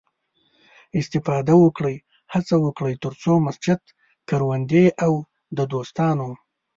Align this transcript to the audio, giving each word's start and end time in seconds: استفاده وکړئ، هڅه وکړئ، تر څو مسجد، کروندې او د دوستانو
استفاده 0.99 1.53
وکړئ، 1.59 1.95
هڅه 2.33 2.55
وکړئ، 2.65 2.93
تر 3.03 3.13
څو 3.23 3.33
مسجد، 3.47 3.79
کروندې 4.29 4.85
او 5.05 5.13
د 5.57 5.59
دوستانو 5.71 6.29